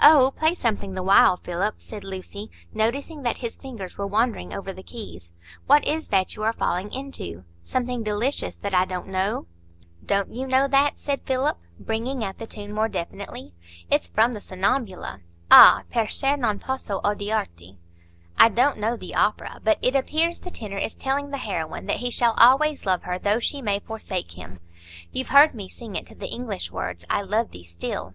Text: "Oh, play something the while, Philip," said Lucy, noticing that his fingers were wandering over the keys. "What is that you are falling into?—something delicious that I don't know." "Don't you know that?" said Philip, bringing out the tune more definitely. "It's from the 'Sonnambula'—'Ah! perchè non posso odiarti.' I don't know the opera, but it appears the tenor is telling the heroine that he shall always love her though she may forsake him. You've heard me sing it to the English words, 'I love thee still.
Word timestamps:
"Oh, 0.00 0.32
play 0.36 0.56
something 0.56 0.94
the 0.94 1.04
while, 1.04 1.36
Philip," 1.36 1.76
said 1.80 2.02
Lucy, 2.02 2.50
noticing 2.74 3.22
that 3.22 3.36
his 3.38 3.58
fingers 3.58 3.96
were 3.96 4.08
wandering 4.08 4.52
over 4.52 4.72
the 4.72 4.82
keys. 4.82 5.30
"What 5.68 5.86
is 5.86 6.08
that 6.08 6.34
you 6.34 6.42
are 6.42 6.52
falling 6.52 6.90
into?—something 6.92 8.02
delicious 8.02 8.56
that 8.56 8.74
I 8.74 8.84
don't 8.84 9.06
know." 9.06 9.46
"Don't 10.04 10.34
you 10.34 10.48
know 10.48 10.66
that?" 10.66 10.98
said 10.98 11.22
Philip, 11.22 11.58
bringing 11.78 12.24
out 12.24 12.38
the 12.38 12.46
tune 12.48 12.72
more 12.72 12.88
definitely. 12.88 13.54
"It's 13.88 14.08
from 14.08 14.32
the 14.32 14.40
'Sonnambula'—'Ah! 14.40 15.84
perchè 15.94 16.36
non 16.36 16.58
posso 16.58 17.00
odiarti.' 17.04 17.76
I 18.36 18.48
don't 18.48 18.78
know 18.78 18.96
the 18.96 19.14
opera, 19.14 19.60
but 19.62 19.78
it 19.80 19.94
appears 19.94 20.40
the 20.40 20.50
tenor 20.50 20.78
is 20.78 20.96
telling 20.96 21.30
the 21.30 21.36
heroine 21.38 21.86
that 21.86 21.98
he 21.98 22.10
shall 22.10 22.34
always 22.36 22.84
love 22.84 23.04
her 23.04 23.16
though 23.16 23.38
she 23.38 23.62
may 23.62 23.78
forsake 23.78 24.32
him. 24.32 24.58
You've 25.12 25.28
heard 25.28 25.54
me 25.54 25.68
sing 25.68 25.94
it 25.94 26.06
to 26.06 26.16
the 26.16 26.26
English 26.32 26.72
words, 26.72 27.04
'I 27.08 27.22
love 27.22 27.52
thee 27.52 27.62
still. 27.62 28.14